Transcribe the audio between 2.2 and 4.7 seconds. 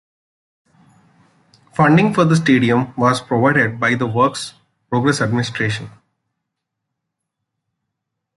the stadium was provided by the Works